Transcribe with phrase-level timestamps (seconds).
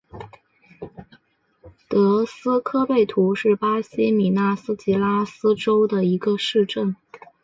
[1.87, 6.95] 德斯科贝图是巴西米纳斯吉拉斯州的一个市镇。